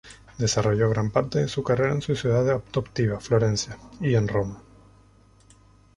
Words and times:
Desarrolló 0.39 0.89
gran 0.89 1.11
parte 1.11 1.37
de 1.37 1.47
su 1.47 1.61
carrera 1.61 1.93
en 1.93 2.01
su 2.01 2.15
ciudad 2.15 2.49
adoptiva, 2.49 3.19
Florencia, 3.19 3.77
y 3.99 4.15
en 4.15 4.27
Roma. 4.27 4.59